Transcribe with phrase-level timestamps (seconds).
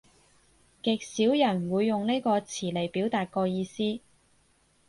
[0.81, 3.99] 極少人會用呢個詞嚟表達個意思